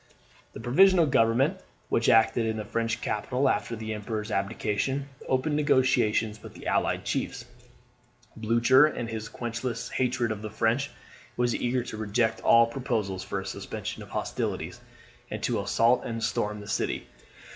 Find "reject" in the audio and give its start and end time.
11.97-12.41